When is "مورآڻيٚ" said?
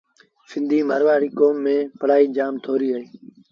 0.89-1.35